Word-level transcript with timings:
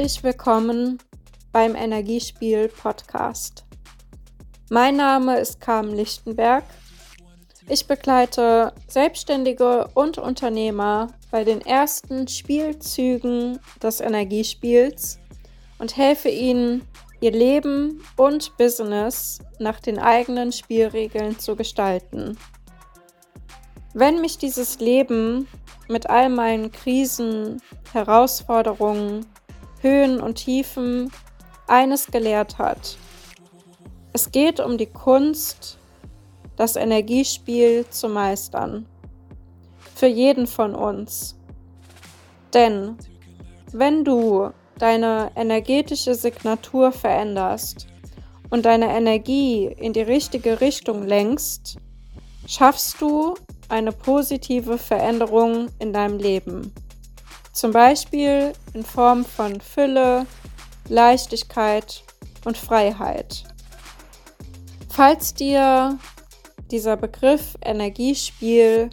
Herzlich 0.00 0.24
willkommen 0.24 0.96
beim 1.52 1.74
Energiespiel 1.76 2.68
Podcast. 2.68 3.66
Mein 4.70 4.96
Name 4.96 5.38
ist 5.38 5.60
Carmen 5.60 5.94
Lichtenberg. 5.94 6.64
Ich 7.68 7.86
begleite 7.86 8.72
Selbstständige 8.88 9.88
und 9.92 10.16
Unternehmer 10.16 11.08
bei 11.30 11.44
den 11.44 11.60
ersten 11.60 12.26
Spielzügen 12.28 13.58
des 13.82 14.00
Energiespiels 14.00 15.18
und 15.78 15.98
helfe 15.98 16.30
ihnen, 16.30 16.80
ihr 17.20 17.32
Leben 17.32 18.02
und 18.16 18.56
Business 18.56 19.40
nach 19.58 19.80
den 19.80 19.98
eigenen 19.98 20.50
Spielregeln 20.50 21.38
zu 21.38 21.56
gestalten. 21.56 22.38
Wenn 23.92 24.22
mich 24.22 24.38
dieses 24.38 24.80
Leben 24.80 25.46
mit 25.88 26.08
all 26.08 26.30
meinen 26.30 26.72
Krisen, 26.72 27.60
Herausforderungen, 27.92 29.26
Höhen 29.80 30.20
und 30.20 30.36
Tiefen 30.36 31.10
eines 31.66 32.06
gelehrt 32.06 32.58
hat. 32.58 32.96
Es 34.12 34.32
geht 34.32 34.60
um 34.60 34.76
die 34.76 34.86
Kunst, 34.86 35.78
das 36.56 36.76
Energiespiel 36.76 37.86
zu 37.88 38.08
meistern. 38.08 38.86
Für 39.94 40.08
jeden 40.08 40.46
von 40.46 40.74
uns. 40.74 41.36
Denn 42.52 42.96
wenn 43.72 44.04
du 44.04 44.50
deine 44.78 45.30
energetische 45.36 46.14
Signatur 46.14 46.90
veränderst 46.90 47.86
und 48.50 48.64
deine 48.64 48.88
Energie 48.88 49.66
in 49.66 49.92
die 49.92 50.02
richtige 50.02 50.60
Richtung 50.60 51.06
lenkst, 51.06 51.76
schaffst 52.46 53.00
du 53.00 53.34
eine 53.68 53.92
positive 53.92 54.78
Veränderung 54.78 55.68
in 55.78 55.92
deinem 55.92 56.18
Leben. 56.18 56.72
Zum 57.52 57.72
Beispiel 57.72 58.52
in 58.74 58.84
Form 58.84 59.24
von 59.24 59.60
Fülle, 59.60 60.26
Leichtigkeit 60.88 62.02
und 62.44 62.56
Freiheit. 62.56 63.44
Falls 64.88 65.34
dir 65.34 65.98
dieser 66.70 66.96
Begriff 66.96 67.56
Energiespiel 67.64 68.90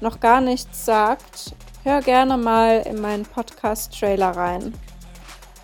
noch 0.00 0.20
gar 0.20 0.40
nichts 0.40 0.84
sagt, 0.84 1.54
hör 1.84 2.00
gerne 2.00 2.36
mal 2.36 2.82
in 2.86 3.00
meinen 3.00 3.24
Podcast-Trailer 3.24 4.30
rein. 4.30 4.74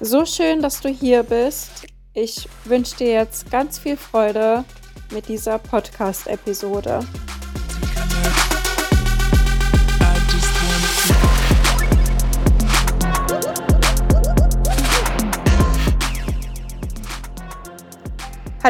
So 0.01 0.25
schön, 0.25 0.63
dass 0.63 0.81
du 0.81 0.89
hier 0.89 1.25
bist. 1.25 1.87
Ich 2.15 2.49
wünsche 2.65 2.97
dir 2.97 3.13
jetzt 3.13 3.51
ganz 3.51 3.79
viel 3.79 3.97
Freude 3.97 4.65
mit 5.13 5.29
dieser 5.29 5.59
Podcast-Episode. 5.59 7.01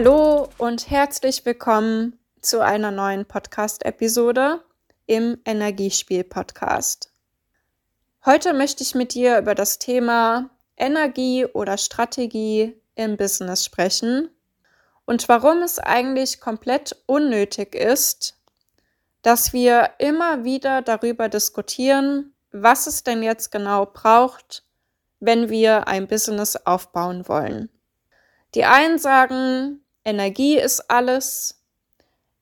Hallo 0.01 0.49
und 0.59 0.91
herzlich 0.91 1.45
willkommen 1.45 2.21
zu 2.41 2.61
einer 2.61 2.93
neuen 2.93 3.25
Podcast-Episode 3.25 4.63
im 5.07 5.41
Energiespiel-Podcast. 5.45 7.13
Heute 8.25 8.53
möchte 8.53 8.85
ich 8.85 8.95
mit 8.95 9.15
dir 9.15 9.39
über 9.39 9.57
das 9.57 9.81
Thema 9.81 10.51
Energie 10.77 11.47
oder 11.47 11.77
Strategie 11.79 12.81
im 12.95 13.17
Business 13.17 13.65
sprechen 13.65 14.31
und 15.05 15.29
warum 15.29 15.63
es 15.63 15.81
eigentlich 15.81 16.41
komplett 16.41 16.95
unnötig 17.07 17.75
ist, 17.75 18.39
dass 19.23 19.53
wir 19.53 19.91
immer 19.99 20.45
wieder 20.45 20.81
darüber 20.81 21.29
diskutieren, 21.29 22.35
was 22.53 22.87
es 22.87 23.03
denn 23.03 23.25
jetzt 23.25 23.51
genau 23.51 23.87
braucht, 23.87 24.63
wenn 25.19 25.49
wir 25.49 25.89
ein 25.89 26.07
Business 26.07 26.55
aufbauen 26.55 27.27
wollen. 27.27 27.69
Die 28.55 28.65
einen 28.65 29.01
sagen, 29.01 29.81
Energie 30.09 30.59
ist 30.59 30.91
alles. 30.91 31.63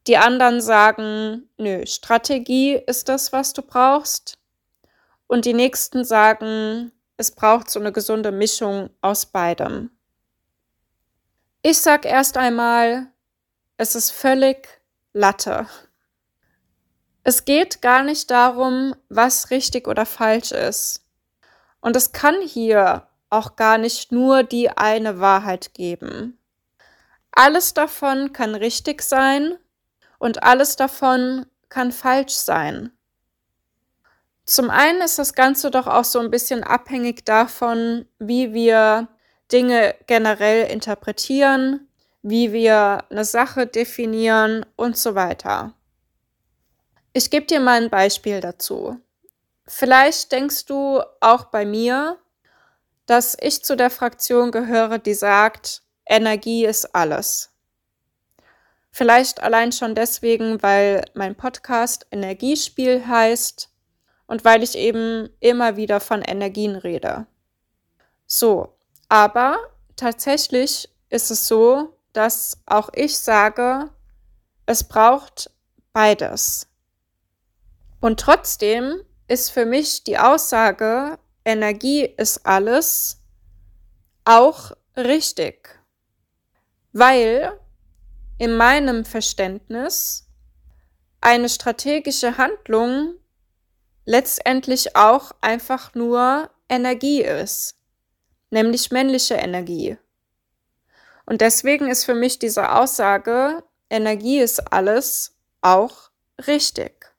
Die 0.07 0.17
anderen 0.17 0.61
sagen, 0.61 1.51
nö, 1.59 1.85
Strategie 1.85 2.75
ist 2.75 3.09
das, 3.09 3.33
was 3.33 3.55
du 3.55 3.63
brauchst. 3.63 4.39
Und 5.27 5.45
die 5.45 5.53
nächsten 5.53 6.05
sagen, 6.05 6.93
es 7.17 7.33
braucht 7.33 7.69
so 7.69 7.81
eine 7.81 7.91
gesunde 7.91 8.31
Mischung 8.31 8.91
aus 9.01 9.27
beidem. 9.27 9.91
Ich 11.63 11.81
sag 11.81 12.05
erst 12.05 12.37
einmal, 12.37 13.09
es 13.79 13.97
ist 13.97 14.13
völlig 14.13 14.69
Latte. 15.13 15.67
Es 17.25 17.45
geht 17.45 17.83
gar 17.83 18.05
nicht 18.05 18.31
darum, 18.31 18.95
was 19.09 19.51
richtig 19.51 19.89
oder 19.89 20.07
falsch 20.07 20.53
ist. 20.53 21.05
Und 21.81 21.97
es 21.97 22.13
kann 22.13 22.41
hier 22.43 23.09
auch 23.29 23.57
gar 23.57 23.79
nicht 23.79 24.13
nur 24.13 24.45
die 24.45 24.71
eine 24.71 25.19
Wahrheit 25.19 25.75
geben. 25.75 26.39
Alles 27.39 27.75
davon 27.75 28.33
kann 28.33 28.55
richtig 28.55 29.03
sein 29.03 29.59
und 30.19 30.43
alles 30.43 30.77
davon 30.77 31.45
kann 31.69 31.93
falsch 31.93 32.33
sein. 32.33 32.93
Zum 34.47 34.71
einen 34.71 35.03
ist 35.03 35.19
das 35.19 35.35
Ganze 35.35 35.71
doch 35.71 35.87
auch 35.87 36.05
so 36.05 36.19
ein 36.19 36.31
bisschen 36.31 36.65
abhängig 36.65 37.27
davon, 37.27 38.09
wie 38.19 38.55
wir 38.55 39.09
Dinge 39.53 39.95
generell 40.07 40.71
interpretieren, 40.71 41.87
wie 42.23 42.55
wir 42.55 43.05
eine 43.11 43.27
Sache 43.27 43.67
definieren 43.67 44.65
und 44.75 44.97
so 44.97 45.15
weiter. 45.15 45.75
Ich 47.13 47.31
gebe 47.31 47.45
dir 47.45 47.61
mal 47.61 47.83
ein 47.83 47.91
Beispiel 47.91 48.41
dazu. 48.41 48.99
Vielleicht 49.67 50.33
denkst 50.33 50.65
du 50.65 51.03
auch 51.21 51.45
bei 51.45 51.67
mir, 51.67 52.17
dass 53.05 53.37
ich 53.39 53.63
zu 53.63 53.77
der 53.77 53.91
Fraktion 53.91 54.53
gehöre, 54.53 54.97
die 54.97 55.15
sagt, 55.15 55.83
Energie 56.07 56.65
ist 56.65 56.95
alles. 56.95 57.51
Vielleicht 58.93 59.43
allein 59.43 59.73
schon 59.73 59.95
deswegen, 59.95 60.63
weil 60.63 61.05
mein 61.15 61.35
Podcast 61.35 62.07
Energiespiel 62.11 63.07
heißt 63.07 63.69
und 64.27 64.45
weil 64.45 64.63
ich 64.63 64.77
eben 64.77 65.29
immer 65.41 65.77
wieder 65.77 66.01
von 66.01 66.23
Energien 66.23 66.77
rede. 66.77 67.27
So, 68.27 68.77
aber 69.09 69.59
tatsächlich 69.97 70.89
ist 71.11 71.31
es 71.31 71.47
so, 71.47 71.99
dass 72.13 72.63
auch 72.67 72.89
ich 72.95 73.19
sage, 73.19 73.91
es 74.65 74.85
braucht 74.85 75.51
beides. 75.93 76.69
Und 78.01 78.21
trotzdem 78.21 79.03
ist 79.29 79.51
für 79.51 79.67
mich 79.67 80.05
die 80.05 80.19
Aussage, 80.19 81.19
Energie 81.45 82.03
ist 82.05 82.47
alles, 82.47 83.21
auch 84.25 84.73
richtig 84.97 85.77
weil 86.99 87.61
in 88.39 88.57
meinem 88.57 89.05
Verständnis 89.05 90.31
eine 91.21 91.51
strategische 91.51 92.39
Handlung 92.39 93.17
letztendlich 94.07 94.97
auch 94.97 95.33
einfach 95.43 95.95
nur 95.95 96.49
Energie 96.71 97.21
ist, 97.21 97.77
nämlich 98.49 98.91
männliche 98.93 99.35
Energie. 99.35 99.99
Und 101.27 101.43
deswegen 101.43 101.91
ist 101.91 102.05
für 102.07 102.15
mich 102.15 102.39
diese 102.39 102.73
Aussage, 102.73 103.63
Energie 103.91 104.39
ist 104.39 104.73
alles, 104.73 105.37
auch 105.61 106.11
richtig. 106.47 107.15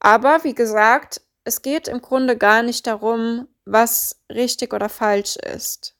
Aber 0.00 0.42
wie 0.42 0.54
gesagt, 0.54 1.20
es 1.44 1.62
geht 1.62 1.86
im 1.86 2.02
Grunde 2.02 2.36
gar 2.36 2.64
nicht 2.64 2.88
darum, 2.88 3.46
was 3.64 4.20
richtig 4.28 4.72
oder 4.72 4.88
falsch 4.88 5.36
ist. 5.36 5.94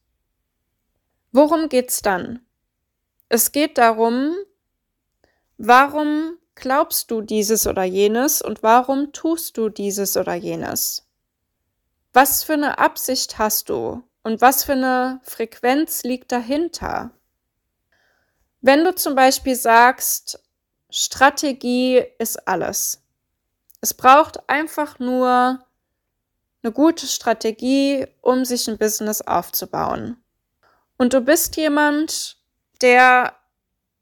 Worum 1.31 1.69
geht's 1.69 2.03
dann? 2.03 2.45
Es 3.29 3.53
geht 3.53 3.77
darum, 3.77 4.35
warum 5.59 6.39
glaubst 6.55 7.11
du 7.11 7.21
dieses 7.21 7.67
oder 7.67 7.85
jenes 7.85 8.41
und 8.41 8.63
warum 8.63 9.13
tust 9.13 9.59
du 9.59 9.69
dieses 9.69 10.17
oder 10.17 10.35
jenes? 10.35 11.07
Was 12.13 12.43
für 12.43 12.55
eine 12.55 12.79
Absicht 12.79 13.39
hast 13.39 13.69
du 13.69 14.03
und 14.23 14.41
was 14.41 14.65
für 14.65 14.73
eine 14.73 15.21
Frequenz 15.23 16.05
liegt 16.05 16.33
dahinter? 16.33 17.11
Wenn 18.61 18.83
du 18.83 18.95
zum 18.95 19.15
Beispiel 19.15 19.55
sagst, 19.55 20.43
Strategie 20.91 22.03
ist 22.19 22.49
alles. 22.49 23.03
Es 23.81 23.93
braucht 23.93 24.49
einfach 24.49 24.99
nur 24.99 25.65
eine 26.63 26.73
gute 26.73 27.07
Strategie, 27.07 28.07
um 28.23 28.45
sich 28.45 28.69
ein 28.69 28.79
Business 28.79 29.21
aufzubauen. 29.23 30.17
Und 30.97 31.13
du 31.13 31.21
bist 31.21 31.57
jemand, 31.57 32.38
der 32.81 33.35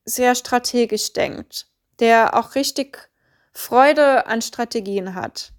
sehr 0.04 0.34
strategisch 0.34 1.12
denkt, 1.12 1.66
der 1.98 2.34
auch 2.34 2.54
richtig 2.54 3.10
Freude 3.52 4.26
an 4.26 4.42
Strategien 4.42 5.14
hat, 5.14 5.52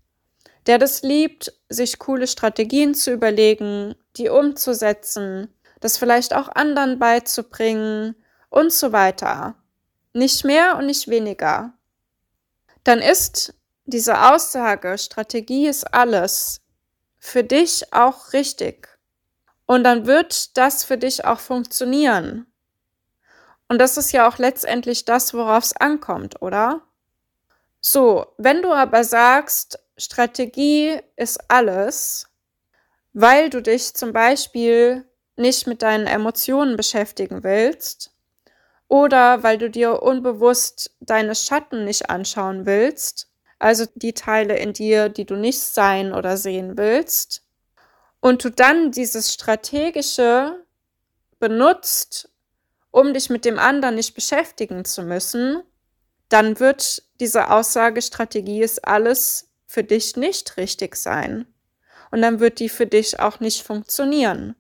der 0.68 0.78
das 0.78 1.02
liebt, 1.02 1.54
sich 1.70 2.00
coole 2.00 2.28
Strategien 2.28 2.94
zu 2.94 3.12
überlegen, 3.12 3.96
die 4.18 4.30
umzusetzen, 4.30 5.54
das 5.80 5.98
vielleicht 5.98 6.36
auch 6.36 6.50
anderen 6.50 7.00
beizubringen 7.00 8.16
und 8.50 8.72
so 8.72 8.92
weiter. 8.92 9.56
Nicht 10.14 10.46
mehr 10.46 10.78
und 10.78 10.86
nicht 10.86 11.08
weniger. 11.08 11.74
Dann 12.84 13.00
ist 13.00 13.54
diese 13.86 14.34
Aussage, 14.34 14.98
Strategie 14.98 15.68
ist 15.68 15.94
alles, 15.94 16.62
für 17.20 17.44
dich 17.44 17.94
auch 17.94 18.34
richtig. 18.34 18.88
Und 19.66 19.84
dann 19.84 20.06
wird 20.06 20.58
das 20.58 20.84
für 20.84 20.98
dich 20.98 21.26
auch 21.26 21.40
funktionieren. 21.40 22.48
Und 23.68 23.80
das 23.80 23.98
ist 23.98 24.12
ja 24.12 24.28
auch 24.28 24.38
letztendlich 24.38 25.06
das, 25.06 25.34
worauf 25.34 25.66
es 25.66 25.76
ankommt, 25.76 26.42
oder? 26.42 26.82
So, 27.82 28.28
wenn 28.38 28.62
du 28.62 28.72
aber 28.72 29.04
sagst, 29.04 29.80
Strategie 29.98 31.00
ist 31.16 31.40
alles, 31.50 32.28
weil 33.14 33.50
du 33.50 33.62
dich 33.62 33.94
zum 33.94 34.14
Beispiel 34.14 35.06
nicht 35.36 35.68
mit 35.68 35.82
deinen 35.82 36.08
Emotionen 36.08 36.78
beschäftigen 36.78 37.44
willst 37.44 38.12
oder 38.88 39.44
weil 39.44 39.58
du 39.58 39.70
dir 39.70 40.02
unbewusst 40.02 40.96
deine 41.00 41.36
Schatten 41.36 41.84
nicht 41.84 42.10
anschauen 42.10 42.66
willst, 42.66 43.30
also 43.60 43.86
die 43.96 44.14
Teile 44.14 44.58
in 44.58 44.74
dir, 44.74 45.10
die 45.10 45.26
du 45.26 45.36
nicht 45.36 45.60
sein 45.60 46.14
oder 46.14 46.38
sehen 46.38 46.78
willst, 46.78 47.44
und 48.20 48.44
du 48.44 48.50
dann 48.50 48.92
dieses 48.92 49.34
strategische 49.34 50.64
benutzt, 51.40 52.30
um 52.92 53.14
dich 53.14 53.30
mit 53.30 53.46
dem 53.46 53.60
anderen 53.60 53.96
nicht 53.96 54.16
beschäftigen 54.16 54.86
zu 54.86 55.04
müssen, 55.04 55.62
dann 56.30 56.60
wird 56.60 57.04
diese 57.20 57.52
Aussage 57.52 58.02
Strategie 58.02 58.62
ist 58.62 58.86
alles 58.86 59.52
für 59.66 59.84
dich 59.84 60.16
nicht 60.16 60.58
richtig 60.58 60.96
sein. 60.96 61.46
Und 62.12 62.22
dann 62.22 62.40
wird 62.40 62.60
die 62.60 62.70
für 62.70 62.88
dich 62.88 63.20
auch 63.20 63.40
nicht 63.40 63.64
funktionieren. 63.64 64.56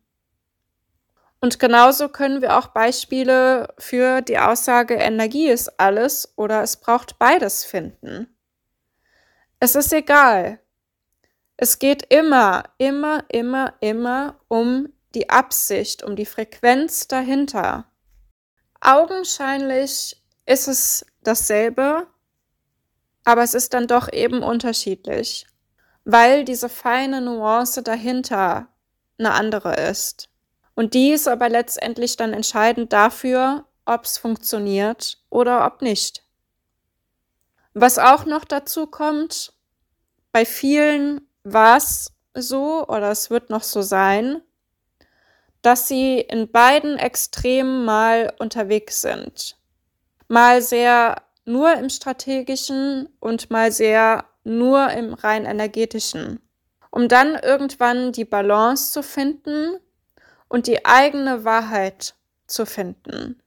Und 1.39 1.59
genauso 1.59 2.09
können 2.09 2.41
wir 2.41 2.57
auch 2.57 2.67
Beispiele 2.67 3.73
für 3.77 4.21
die 4.21 4.39
Aussage 4.39 4.95
Energie 4.95 5.49
ist 5.49 5.79
alles 5.79 6.33
oder 6.35 6.63
es 6.63 6.77
braucht 6.77 7.19
beides 7.19 7.63
finden. 7.63 8.27
Es 9.59 9.75
ist 9.75 9.93
egal. 9.93 10.59
Es 11.55 11.79
geht 11.79 12.11
immer, 12.13 12.63
immer, 12.77 13.23
immer, 13.29 13.73
immer 13.79 14.39
um 14.47 14.93
die 15.15 15.29
Absicht, 15.29 16.03
um 16.03 16.15
die 16.15 16.25
Frequenz 16.25 17.07
dahinter. 17.07 17.85
Augenscheinlich 18.81 20.21
ist 20.45 20.67
es 20.67 21.05
dasselbe, 21.23 22.07
aber 23.23 23.43
es 23.43 23.53
ist 23.53 23.73
dann 23.73 23.87
doch 23.87 24.11
eben 24.11 24.43
unterschiedlich, 24.43 25.47
weil 26.05 26.45
diese 26.45 26.69
feine 26.69 27.21
Nuance 27.21 27.83
dahinter 27.83 28.67
eine 29.19 29.31
andere 29.31 29.75
ist. 29.75 30.29
Und 30.75 30.93
die 30.93 31.11
ist 31.11 31.27
aber 31.27 31.49
letztendlich 31.49 32.17
dann 32.17 32.33
entscheidend 32.33 32.93
dafür, 32.93 33.65
ob 33.85 34.05
es 34.05 34.17
funktioniert 34.17 35.17
oder 35.29 35.65
ob 35.65 35.81
nicht. 35.81 36.23
Was 37.73 37.99
auch 37.99 38.25
noch 38.25 38.45
dazu 38.45 38.87
kommt, 38.87 39.53
bei 40.31 40.45
vielen 40.45 41.27
war 41.43 41.77
es 41.77 42.11
so 42.33 42.85
oder 42.87 43.11
es 43.11 43.29
wird 43.29 43.49
noch 43.49 43.63
so 43.63 43.81
sein, 43.81 44.41
dass 45.67 45.85
sie 45.85 46.21
in 46.21 46.49
beiden 46.49 46.97
Extremen 46.97 47.83
mal 47.83 48.33
unterwegs 48.39 49.01
sind. 49.01 49.57
Mal 50.29 50.61
sehr 50.61 51.21
nur 51.43 51.73
im 51.73 51.89
strategischen 51.89 53.09
und 53.19 53.51
mal 53.51 53.73
sehr 53.73 54.23
nur 54.45 54.89
im 54.91 55.13
rein 55.13 55.43
energetischen, 55.43 56.39
um 56.89 57.09
dann 57.09 57.35
irgendwann 57.35 58.13
die 58.13 58.23
Balance 58.23 58.93
zu 58.93 59.03
finden 59.03 59.77
und 60.47 60.67
die 60.67 60.85
eigene 60.85 61.43
Wahrheit 61.43 62.15
zu 62.47 62.65
finden. 62.65 63.43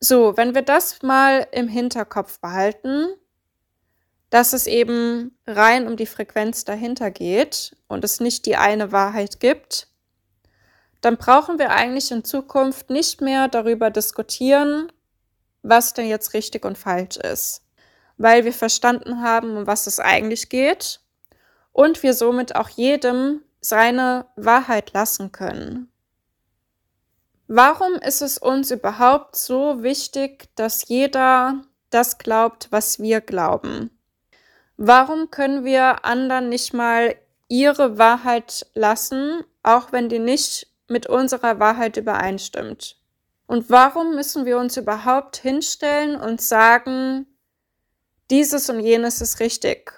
So, 0.00 0.36
wenn 0.36 0.56
wir 0.56 0.62
das 0.62 1.00
mal 1.02 1.46
im 1.52 1.68
Hinterkopf 1.68 2.40
behalten, 2.40 3.06
dass 4.30 4.52
es 4.52 4.66
eben 4.66 5.38
rein 5.46 5.86
um 5.86 5.96
die 5.96 6.06
Frequenz 6.06 6.64
dahinter 6.64 7.12
geht 7.12 7.76
und 7.86 8.02
es 8.02 8.18
nicht 8.18 8.46
die 8.46 8.56
eine 8.56 8.90
Wahrheit 8.90 9.38
gibt, 9.38 9.91
dann 11.02 11.16
brauchen 11.16 11.58
wir 11.58 11.70
eigentlich 11.70 12.10
in 12.10 12.24
Zukunft 12.24 12.88
nicht 12.88 13.20
mehr 13.20 13.48
darüber 13.48 13.90
diskutieren, 13.90 14.90
was 15.62 15.92
denn 15.94 16.08
jetzt 16.08 16.32
richtig 16.32 16.64
und 16.64 16.78
falsch 16.78 17.16
ist, 17.18 17.62
weil 18.16 18.44
wir 18.44 18.52
verstanden 18.52 19.20
haben, 19.20 19.56
um 19.56 19.66
was 19.66 19.86
es 19.86 20.00
eigentlich 20.00 20.48
geht 20.48 21.00
und 21.72 22.02
wir 22.02 22.14
somit 22.14 22.56
auch 22.56 22.68
jedem 22.68 23.42
seine 23.60 24.26
Wahrheit 24.36 24.92
lassen 24.92 25.32
können. 25.32 25.92
Warum 27.48 27.94
ist 27.94 28.22
es 28.22 28.38
uns 28.38 28.70
überhaupt 28.70 29.36
so 29.36 29.82
wichtig, 29.82 30.48
dass 30.54 30.88
jeder 30.88 31.62
das 31.90 32.18
glaubt, 32.18 32.68
was 32.70 33.00
wir 33.00 33.20
glauben? 33.20 33.90
Warum 34.76 35.30
können 35.30 35.64
wir 35.64 36.04
anderen 36.04 36.48
nicht 36.48 36.72
mal 36.72 37.14
ihre 37.48 37.98
Wahrheit 37.98 38.66
lassen, 38.74 39.44
auch 39.62 39.92
wenn 39.92 40.08
die 40.08 40.18
nicht 40.18 40.71
mit 40.92 41.06
unserer 41.06 41.58
Wahrheit 41.58 41.96
übereinstimmt? 41.96 43.00
Und 43.46 43.70
warum 43.70 44.14
müssen 44.14 44.44
wir 44.44 44.58
uns 44.58 44.76
überhaupt 44.76 45.36
hinstellen 45.36 46.16
und 46.16 46.40
sagen, 46.40 47.26
dieses 48.30 48.70
und 48.70 48.80
jenes 48.80 49.20
ist 49.20 49.40
richtig? 49.40 49.92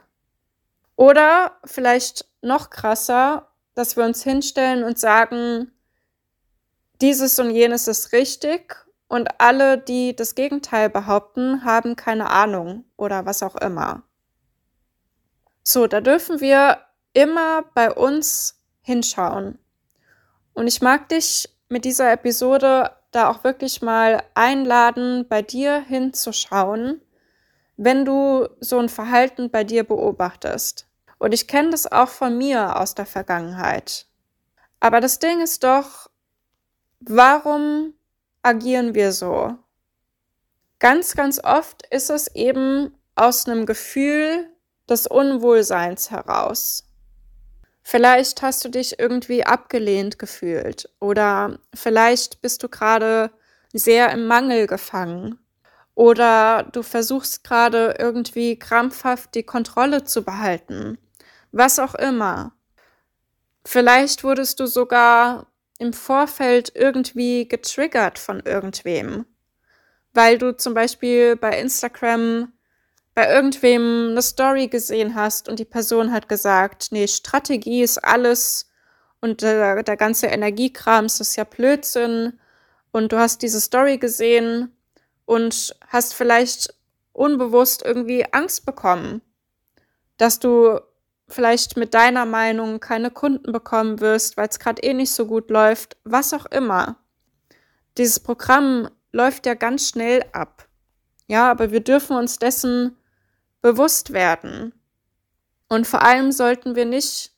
Oder 0.97 1.59
vielleicht 1.65 2.27
noch 2.41 2.71
krasser, 2.71 3.49
dass 3.75 3.97
wir 3.97 4.05
uns 4.05 4.23
hinstellen 4.23 4.85
und 4.85 4.99
sagen, 4.99 5.73
dieses 7.01 7.39
und 7.39 7.51
jenes 7.51 7.89
ist 7.89 8.13
richtig 8.13 8.77
und 9.09 9.29
alle, 9.41 9.79
die 9.79 10.17
das 10.17 10.35
Gegenteil 10.35 10.89
behaupten, 10.89 11.65
haben 11.65 11.97
keine 11.97 12.31
Ahnung 12.31 12.85
oder 12.97 13.27
was 13.27 13.43
auch 13.43 13.57
immer. 13.57 14.03
So, 15.63 15.87
da 15.87 16.01
dürfen 16.01 16.41
wir 16.41 16.79
immer 17.13 17.63
bei 17.75 17.93
uns 17.93 18.61
hinschauen. 18.83 19.59
Und 20.55 20.67
ich 20.67 20.81
mag 20.81 21.09
dich 21.09 21.49
mit 21.69 21.85
dieser 21.85 22.13
Episode 22.13 22.93
da 23.11 23.29
auch 23.29 23.45
wirklich 23.45 23.83
mal 23.83 24.23
einladen, 24.35 25.27
bei 25.29 25.43
dir 25.43 25.81
hinzuschauen, 25.81 27.01
wenn 27.77 28.05
du 28.05 28.49
so 28.61 28.79
ein 28.79 28.89
Verhalten 28.89 29.51
bei 29.51 29.65
dir 29.65 29.85
beobachtest. 29.85 30.87
Und 31.19 31.33
ich 31.33 31.47
kenne 31.47 31.71
das 31.71 31.91
auch 31.91 32.09
von 32.09 32.37
mir 32.37 32.79
aus 32.79 32.95
der 32.95 33.07
Vergangenheit. 33.07 34.07
Aber 34.81 35.01
das 35.01 35.19
Ding 35.19 35.41
ist 35.41 35.65
doch, 35.65 36.11
warum 37.01 37.95
agieren 38.43 38.95
wir 38.95 39.13
so? 39.13 39.57
Ganz, 40.79 41.15
ganz 41.15 41.43
oft 41.43 41.87
ist 41.91 42.11
es 42.11 42.29
eben 42.35 42.95
aus 43.15 43.49
einem 43.49 43.65
Gefühl 43.65 44.51
des 44.89 45.07
Unwohlseins 45.07 46.11
heraus. 46.11 46.85
Vielleicht 47.85 48.43
hast 48.43 48.65
du 48.65 48.71
dich 48.71 48.99
irgendwie 48.99 49.45
abgelehnt 49.45 50.19
gefühlt 50.19 50.91
oder 51.01 51.59
vielleicht 51.73 52.41
bist 52.41 52.63
du 52.63 52.69
gerade 52.69 53.31
sehr 53.73 54.11
im 54.11 54.27
Mangel 54.27 54.67
gefangen 54.67 55.39
oder 55.95 56.65
du 56.73 56.83
versuchst 56.83 57.45
gerade 57.45 57.95
irgendwie 57.99 58.59
krampfhaft 58.59 59.35
die 59.35 59.45
Kontrolle 59.45 60.05
zu 60.05 60.25
behalten 60.25 60.99
was 61.55 61.79
auch 61.79 61.95
immer. 61.95 62.53
Vielleicht 63.65 64.25
wurdest 64.25 64.61
du 64.61 64.67
sogar 64.67 65.47
im 65.79 65.93
Vorfeld 65.93 66.73
irgendwie 66.75 67.49
getriggert 67.49 68.19
von 68.19 68.41
irgendwem, 68.41 69.25
weil 70.13 70.39
du 70.39 70.57
zum 70.57 70.75
Beispiel 70.75 71.37
bei 71.37 71.59
Instagram 71.59 72.53
bei 73.15 73.33
irgendwem 73.33 74.11
eine 74.11 74.23
Story 74.23 74.67
gesehen 74.69 75.15
hast 75.15 75.49
und 75.49 75.59
die 75.59 75.65
Person 75.65 76.13
hat 76.13 76.29
gesagt, 76.29 76.89
nee, 76.91 77.07
Strategie 77.07 77.83
ist 77.83 77.99
alles 77.99 78.69
und 79.21 79.43
der, 79.43 79.83
der 79.83 79.97
ganze 79.97 80.27
Energiekram 80.27 81.07
ist 81.07 81.37
ja 81.37 81.45
Blödsinn 81.45 82.41
und 82.91 83.13
du 83.13 83.19
hast 83.19 83.43
diese 83.43 83.61
Story 83.61 83.99
gesehen 83.99 84.77
und 85.27 85.77
hast 85.89 86.15
vielleicht 86.15 86.75
unbewusst 87.13 87.83
irgendwie 87.85 88.27
Angst 88.33 88.67
bekommen, 88.67 89.23
dass 90.17 90.41
du 90.41 90.81
vielleicht 91.29 91.77
mit 91.77 91.95
deiner 91.95 92.27
Meinung 92.27 92.81
keine 92.81 93.11
Kunden 93.11 93.53
bekommen 93.53 94.01
wirst, 94.01 94.37
weil 94.37 94.49
es 94.49 94.59
gerade 94.59 94.83
eh 94.83 94.93
nicht 94.93 95.13
so 95.13 95.27
gut 95.27 95.51
läuft, 95.51 95.97
was 96.05 96.35
auch 96.35 96.47
immer. 96.47 96.97
Dieses 97.97 98.21
Programm 98.21 98.91
läuft 99.13 99.47
ja 99.47 99.55
ganz 99.55 99.89
schnell 99.89 100.25
ab. 100.33 100.69
Ja, 101.27 101.51
aber 101.51 101.71
wir 101.71 101.81
dürfen 101.81 102.17
uns 102.17 102.39
dessen 102.39 102.97
bewusst 103.65 104.13
werden. 104.13 104.75
Und 105.71 105.87
vor 105.87 106.03
allem 106.03 106.33
sollten 106.33 106.77
wir 106.77 106.85
nicht 106.85 107.33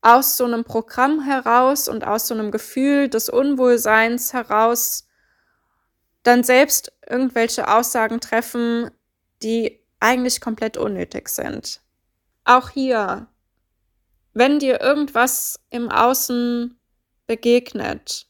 aus 0.00 0.38
so 0.38 0.46
einem 0.46 0.64
Programm 0.64 1.22
heraus 1.22 1.86
und 1.86 2.02
aus 2.02 2.28
so 2.28 2.32
einem 2.32 2.50
Gefühl 2.50 3.10
des 3.10 3.28
Unwohlseins 3.28 4.32
heraus 4.32 5.06
dann 6.22 6.44
selbst 6.44 6.94
irgendwelche 7.06 7.68
Aussagen 7.68 8.22
treffen, 8.22 8.90
die 9.42 9.84
eigentlich 10.00 10.40
komplett 10.40 10.78
unnötig 10.78 11.28
sind. 11.28 11.82
Auch 12.44 12.70
hier, 12.70 13.26
wenn 14.32 14.60
dir 14.60 14.80
irgendwas 14.80 15.60
im 15.68 15.90
Außen 15.90 16.80
begegnet, 17.26 18.28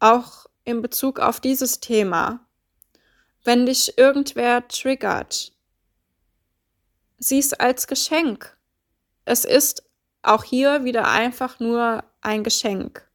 auch 0.00 0.46
in 0.64 0.82
Bezug 0.82 1.20
auf 1.20 1.38
dieses 1.38 1.78
Thema, 1.78 2.40
wenn 3.44 3.66
dich 3.66 3.96
irgendwer 3.98 4.66
triggert, 4.66 5.52
sieh 7.18 7.38
es 7.38 7.52
als 7.52 7.86
Geschenk. 7.86 8.56
Es 9.24 9.44
ist 9.44 9.82
auch 10.22 10.44
hier 10.44 10.84
wieder 10.84 11.08
einfach 11.08 11.60
nur 11.60 12.04
ein 12.20 12.44
Geschenk. 12.44 13.08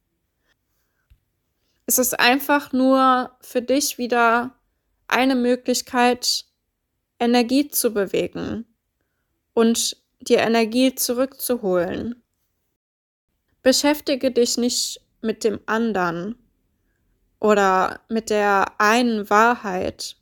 Es 1.86 1.98
ist 1.98 2.18
einfach 2.18 2.72
nur 2.72 3.36
für 3.40 3.60
dich 3.60 3.98
wieder 3.98 4.54
eine 5.08 5.34
Möglichkeit, 5.34 6.46
Energie 7.18 7.68
zu 7.68 7.92
bewegen 7.92 8.66
und 9.52 9.96
die 10.20 10.34
Energie 10.34 10.94
zurückzuholen. 10.94 12.22
Beschäftige 13.62 14.30
dich 14.30 14.56
nicht 14.56 15.00
mit 15.20 15.44
dem 15.44 15.60
anderen 15.66 16.36
oder 17.38 18.00
mit 18.08 18.30
der 18.30 18.80
einen 18.80 19.28
Wahrheit. 19.30 20.16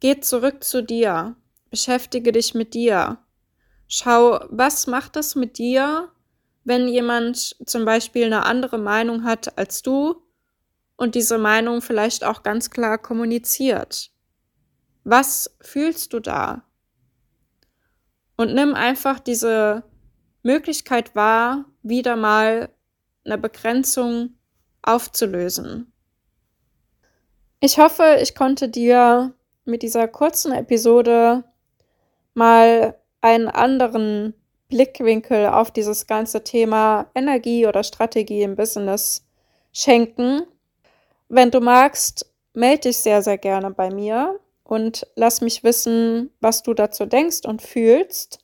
Geh 0.00 0.20
zurück 0.20 0.64
zu 0.64 0.82
dir, 0.82 1.36
beschäftige 1.70 2.32
dich 2.32 2.54
mit 2.54 2.74
dir. 2.74 3.18
Schau, 3.86 4.40
was 4.50 4.86
macht 4.86 5.16
es 5.16 5.34
mit 5.34 5.58
dir, 5.58 6.10
wenn 6.64 6.88
jemand 6.88 7.56
zum 7.64 7.84
Beispiel 7.84 8.26
eine 8.26 8.44
andere 8.44 8.78
Meinung 8.78 9.24
hat 9.24 9.56
als 9.56 9.82
du 9.82 10.22
und 10.96 11.14
diese 11.14 11.38
Meinung 11.38 11.80
vielleicht 11.80 12.24
auch 12.24 12.42
ganz 12.42 12.70
klar 12.70 12.98
kommuniziert. 12.98 14.10
Was 15.04 15.56
fühlst 15.62 16.12
du 16.12 16.20
da? 16.20 16.64
Und 18.36 18.54
nimm 18.54 18.74
einfach 18.74 19.18
diese 19.18 19.84
Möglichkeit 20.42 21.14
wahr, 21.14 21.64
wieder 21.82 22.16
mal 22.16 22.68
eine 23.24 23.38
Begrenzung 23.38 24.34
aufzulösen. 24.82 25.92
Ich 27.60 27.78
hoffe, 27.78 28.18
ich 28.22 28.34
konnte 28.34 28.68
dir 28.68 29.34
mit 29.64 29.82
dieser 29.82 30.06
kurzen 30.08 30.52
Episode 30.52 31.44
mal 32.38 32.96
einen 33.20 33.48
anderen 33.48 34.34
Blickwinkel 34.68 35.46
auf 35.46 35.70
dieses 35.70 36.06
ganze 36.06 36.44
Thema 36.44 37.10
Energie 37.14 37.66
oder 37.66 37.82
Strategie 37.82 38.42
im 38.42 38.56
Business 38.56 39.26
schenken. 39.72 40.42
Wenn 41.28 41.50
du 41.50 41.60
magst, 41.60 42.26
melde 42.54 42.88
dich 42.88 42.98
sehr, 42.98 43.22
sehr 43.22 43.38
gerne 43.38 43.70
bei 43.70 43.90
mir 43.90 44.40
und 44.64 45.06
lass 45.16 45.40
mich 45.40 45.64
wissen, 45.64 46.30
was 46.40 46.62
du 46.62 46.74
dazu 46.74 47.06
denkst 47.06 47.40
und 47.44 47.62
fühlst. 47.62 48.40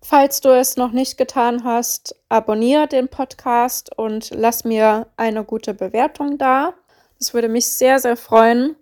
Falls 0.00 0.40
du 0.40 0.50
es 0.50 0.76
noch 0.76 0.92
nicht 0.92 1.18
getan 1.18 1.64
hast, 1.64 2.14
abonniere 2.28 2.86
den 2.86 3.08
Podcast 3.08 3.96
und 3.98 4.30
lass 4.30 4.64
mir 4.64 5.08
eine 5.16 5.44
gute 5.44 5.74
Bewertung 5.74 6.38
da. 6.38 6.74
Das 7.18 7.34
würde 7.34 7.48
mich 7.48 7.66
sehr, 7.66 7.98
sehr 7.98 8.16
freuen. 8.16 8.76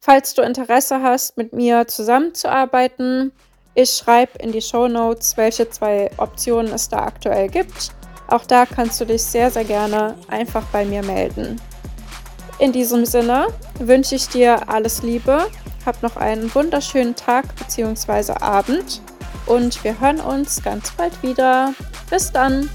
Falls 0.00 0.34
du 0.34 0.42
Interesse 0.42 1.02
hast, 1.02 1.36
mit 1.36 1.52
mir 1.52 1.86
zusammenzuarbeiten, 1.86 3.32
ich 3.74 3.90
schreibe 3.90 4.38
in 4.38 4.52
die 4.52 4.60
Show 4.60 4.88
Notes, 4.88 5.36
welche 5.36 5.68
zwei 5.70 6.10
Optionen 6.16 6.72
es 6.72 6.88
da 6.88 7.04
aktuell 7.04 7.48
gibt. 7.48 7.90
Auch 8.28 8.44
da 8.44 8.66
kannst 8.66 9.00
du 9.00 9.04
dich 9.04 9.22
sehr, 9.22 9.50
sehr 9.50 9.64
gerne 9.64 10.16
einfach 10.28 10.64
bei 10.72 10.84
mir 10.84 11.02
melden. 11.02 11.60
In 12.58 12.72
diesem 12.72 13.06
Sinne 13.06 13.48
wünsche 13.78 14.14
ich 14.14 14.28
dir 14.28 14.68
alles 14.68 15.02
Liebe, 15.02 15.46
hab 15.86 16.02
noch 16.02 16.16
einen 16.16 16.54
wunderschönen 16.54 17.16
Tag 17.16 17.46
bzw. 17.56 18.32
Abend 18.40 19.00
und 19.46 19.82
wir 19.82 19.98
hören 19.98 20.20
uns 20.20 20.62
ganz 20.62 20.90
bald 20.92 21.22
wieder. 21.22 21.72
Bis 22.10 22.30
dann! 22.30 22.68